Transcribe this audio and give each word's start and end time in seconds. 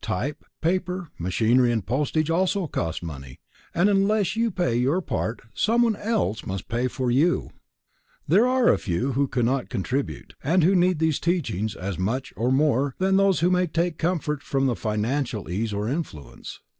Type, 0.00 0.44
paper, 0.62 1.08
machinery 1.18 1.72
and 1.72 1.84
postage 1.84 2.30
also 2.30 2.68
cost 2.68 3.02
money, 3.02 3.40
and 3.74 3.88
unless 3.88 4.36
you 4.36 4.48
pay 4.48 4.76
your 4.76 5.00
part 5.00 5.40
someone 5.52 5.96
else 5.96 6.46
must 6.46 6.68
pay 6.68 6.86
for 6.86 7.10
you. 7.10 7.50
There 8.28 8.46
are 8.46 8.68
a 8.68 8.78
few 8.78 9.14
who 9.14 9.26
cannot 9.26 9.68
contribute, 9.68 10.36
and 10.44 10.62
who 10.62 10.76
need 10.76 11.00
these 11.00 11.18
teachings 11.18 11.74
as 11.74 11.98
much 11.98 12.32
or 12.36 12.52
more 12.52 12.94
than 12.98 13.16
those 13.16 13.40
who 13.40 13.50
may 13.50 13.66
take 13.66 13.98
comfort 13.98 14.44
from 14.44 14.72
financial 14.76 15.50
ease 15.50 15.72
or 15.72 15.88
affluence. 15.88 16.60